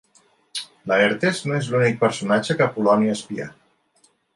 Laertes 0.91 1.43
no 1.51 1.57
és 1.59 1.71
l'únic 1.75 2.03
personatge 2.03 2.59
que 2.63 2.71
Poloni 2.79 3.17
espia. 3.19 3.51